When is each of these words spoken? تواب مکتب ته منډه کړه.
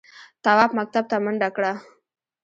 تواب 0.43 0.71
مکتب 0.79 1.03
ته 1.11 1.17
منډه 1.23 1.49
کړه. 1.55 1.71